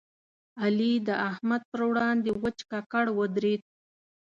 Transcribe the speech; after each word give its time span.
علي 0.61 0.93
د 1.07 1.09
احمد 1.29 1.61
پر 1.71 1.81
وړاندې 1.89 2.29
وچ 2.41 2.57
ککړ 2.71 3.05
ودرېد. 3.19 3.61